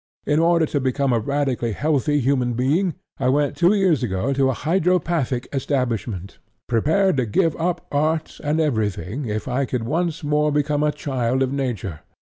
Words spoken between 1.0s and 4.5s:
a radically healthy human being, I went two years ago to